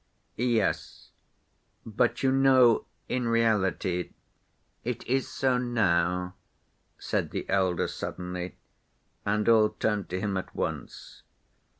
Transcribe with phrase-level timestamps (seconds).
[0.37, 1.11] "Yes,
[1.85, 4.13] but you know, in reality
[4.83, 6.33] it is so now,"
[6.97, 8.55] said the elder suddenly,
[9.27, 11.21] and all turned to him at once.